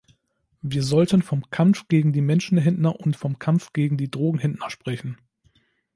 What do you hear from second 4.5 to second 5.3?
sprechen.